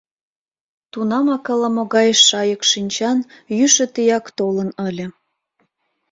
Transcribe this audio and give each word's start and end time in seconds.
Тунамак 0.91 1.45
ала-могай 1.53 2.09
шайык 2.27 2.61
шинчан 2.71 3.17
йӱшӧ 3.57 3.85
тияк 3.93 4.25
толын 4.37 4.69
ыле. 4.87 5.05